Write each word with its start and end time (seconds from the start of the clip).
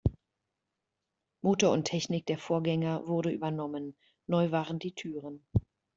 Motor 1.43 1.69
und 1.73 1.83
Technik 1.83 2.25
der 2.25 2.39
Vorgänger 2.39 3.05
wurde 3.07 3.29
übernommen; 3.29 3.95
neu 4.25 4.49
waren 4.49 4.79
die 4.79 4.95
Türen. 4.95 5.45